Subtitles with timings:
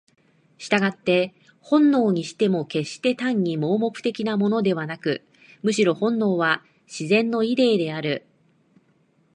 [0.57, 5.27] 従って本能にしても決して単に盲目的なものでなく、
[5.61, 8.25] むしろ本能は「自然のイデー」である。